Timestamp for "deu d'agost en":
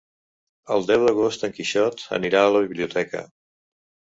0.91-1.53